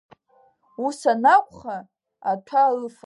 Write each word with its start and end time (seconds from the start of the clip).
Ус 0.85 0.99
анакәха, 1.11 1.77
аҭәа 2.31 2.61
ыфала! 2.85 2.99